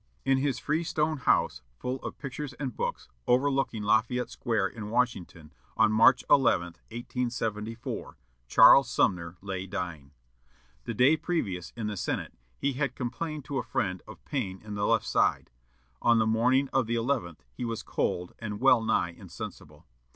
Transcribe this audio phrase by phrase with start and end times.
[0.25, 5.91] In his freestone house, full of pictures and books, overlooking Lafayette Square in Washington, on
[5.91, 8.17] March 11, 1874,
[8.47, 10.09] Charles Sumner lay dying.
[10.85, 14.73] The day previous, in the Senate, he had complained to a friend of pain in
[14.73, 15.51] the left side.
[16.01, 19.85] On the morning of the eleventh he was cold and well nigh insensible.